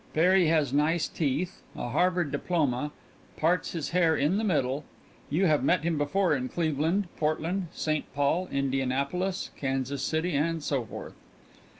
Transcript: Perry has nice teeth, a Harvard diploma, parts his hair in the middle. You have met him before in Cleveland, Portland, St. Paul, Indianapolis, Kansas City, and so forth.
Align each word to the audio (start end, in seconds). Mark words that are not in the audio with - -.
Perry 0.15 0.47
has 0.47 0.73
nice 0.73 1.07
teeth, 1.07 1.61
a 1.75 1.89
Harvard 1.89 2.31
diploma, 2.31 2.89
parts 3.37 3.73
his 3.73 3.89
hair 3.91 4.15
in 4.15 4.37
the 4.39 4.43
middle. 4.43 4.83
You 5.29 5.45
have 5.45 5.63
met 5.63 5.83
him 5.83 5.99
before 5.99 6.35
in 6.35 6.49
Cleveland, 6.49 7.07
Portland, 7.17 7.67
St. 7.71 8.11
Paul, 8.15 8.47
Indianapolis, 8.51 9.51
Kansas 9.55 10.01
City, 10.01 10.33
and 10.33 10.63
so 10.63 10.85
forth. 10.85 11.13